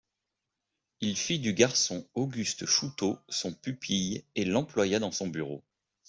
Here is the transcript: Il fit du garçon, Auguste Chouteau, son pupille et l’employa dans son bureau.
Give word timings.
Il 1.01 1.15
fit 1.15 1.37
du 1.37 1.53
garçon, 1.53 2.09
Auguste 2.15 2.65
Chouteau, 2.65 3.19
son 3.29 3.53
pupille 3.53 4.25
et 4.33 4.45
l’employa 4.45 4.97
dans 4.97 5.11
son 5.11 5.27
bureau. 5.27 5.63